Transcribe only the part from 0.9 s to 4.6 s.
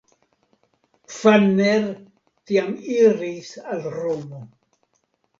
Pfanner tiam iris al Romo.